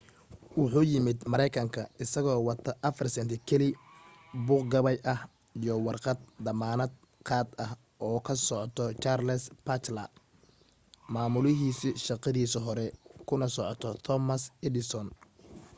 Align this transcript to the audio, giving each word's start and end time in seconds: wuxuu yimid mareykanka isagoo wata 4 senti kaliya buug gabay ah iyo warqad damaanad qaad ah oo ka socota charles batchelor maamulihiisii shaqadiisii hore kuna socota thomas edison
wuxuu 0.57 0.89
yimid 0.91 1.17
mareykanka 1.31 1.81
isagoo 2.03 2.39
wata 2.47 2.71
4 2.89 3.09
senti 3.15 3.35
kaliya 3.47 3.77
buug 4.45 4.63
gabay 4.73 4.97
ah 5.13 5.21
iyo 5.59 5.73
warqad 5.85 6.19
damaanad 6.45 6.91
qaad 7.27 7.47
ah 7.63 7.71
oo 8.05 8.19
ka 8.25 8.33
socota 8.47 8.85
charles 9.03 9.43
batchelor 9.65 10.09
maamulihiisii 11.13 11.95
shaqadiisii 12.05 12.63
hore 12.67 12.85
kuna 13.27 13.45
socota 13.55 13.89
thomas 14.05 14.43
edison 14.67 15.07